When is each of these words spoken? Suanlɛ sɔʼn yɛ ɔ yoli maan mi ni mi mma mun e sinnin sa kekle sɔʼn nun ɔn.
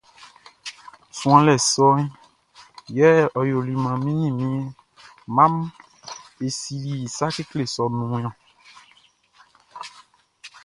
Suanlɛ 1.17 1.55
sɔʼn 1.71 2.05
yɛ 2.97 3.09
ɔ 3.39 3.41
yoli 3.51 3.73
maan 3.83 3.97
mi 4.03 4.11
ni 4.21 4.27
mi 4.37 4.49
mma 5.29 5.45
mun 5.53 5.67
e 6.45 6.47
sinnin 6.59 7.07
sa 7.15 7.25
kekle 7.35 7.63
sɔʼn 7.75 7.93
nun 7.97 8.11
ɔn. 8.17 8.27